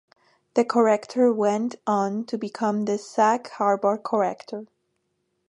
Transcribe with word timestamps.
"The 0.55 0.65
Corrector" 0.65 1.31
went 1.31 1.75
on 1.85 2.23
to 2.25 2.35
become 2.35 2.85
the 2.85 2.97
"Sag 2.97 3.47
Harbor 3.49 3.99
Corrector". 3.99 4.65